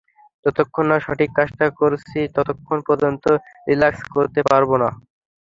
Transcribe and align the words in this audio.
যতক্ষণ 0.45 0.85
না 0.91 0.97
সঠিক 1.05 1.29
কাজটা 1.37 1.65
করছি 1.79 2.19
ততক্ষণ 2.35 2.77
পযর্ন্ত 2.87 3.25
রিলাক্স 3.67 4.01
করতে 4.15 4.39
পারব 4.49 4.69
না। 4.81 4.89